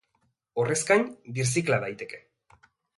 Horrez 0.63 0.79
gain, 0.93 1.05
birzikla 1.37 1.81
daiteke. 1.87 2.25